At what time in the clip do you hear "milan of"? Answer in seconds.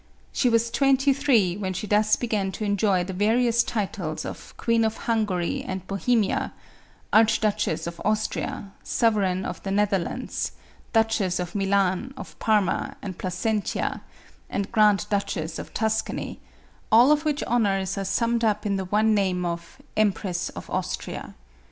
11.53-12.33